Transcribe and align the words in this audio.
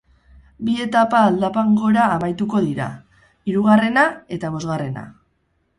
Bi 0.69 0.73
etapa 0.85 1.19
aldapan 1.25 1.75
gora 1.81 2.07
amaituko 2.15 2.65
dira, 2.67 2.89
hirugarrena 3.51 4.09
eta 4.39 4.55
bosgarrena. 4.57 5.11